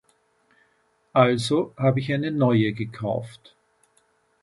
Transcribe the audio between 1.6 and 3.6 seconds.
habe ich eine neue gekauft.